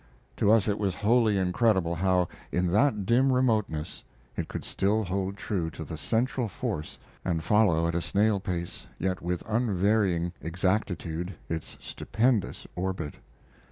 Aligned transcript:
To 0.37 0.51
us 0.51 0.67
it 0.67 0.79
was 0.79 0.95
wholly 0.95 1.37
incredible 1.37 1.93
how, 1.93 2.27
in 2.51 2.71
that 2.71 3.05
dim 3.05 3.31
remoteness, 3.31 4.03
it 4.35 4.47
could 4.47 4.65
still 4.65 5.03
hold 5.03 5.37
true 5.37 5.69
to 5.69 5.83
the 5.83 5.95
central 5.95 6.47
force 6.49 6.97
and 7.23 7.43
follow 7.43 7.87
at 7.87 7.93
a 7.93 8.01
snail 8.01 8.39
pace, 8.39 8.87
yet 8.97 9.21
with 9.21 9.43
unvarying 9.45 10.33
exactitude, 10.41 11.35
its 11.49 11.77
stupendous 11.79 12.65
orbit. 12.75 13.13